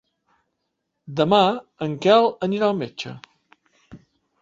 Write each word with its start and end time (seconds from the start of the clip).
Demà 1.19 1.43
en 1.89 1.95
Quel 2.07 2.33
anirà 2.49 2.73
al 2.73 2.83
metge. 2.83 3.17